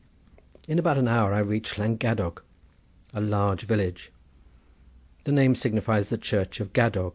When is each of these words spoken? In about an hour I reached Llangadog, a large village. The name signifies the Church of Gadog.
In 0.67 0.79
about 0.79 0.97
an 0.97 1.07
hour 1.07 1.31
I 1.31 1.37
reached 1.41 1.77
Llangadog, 1.77 2.41
a 3.13 3.21
large 3.21 3.65
village. 3.67 4.11
The 5.25 5.31
name 5.31 5.53
signifies 5.53 6.09
the 6.09 6.17
Church 6.17 6.59
of 6.59 6.73
Gadog. 6.73 7.09